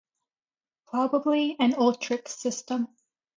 [0.87, 2.87] Probably an Ultrix system.